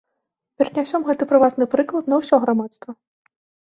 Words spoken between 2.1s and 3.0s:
на ўсё грамадства.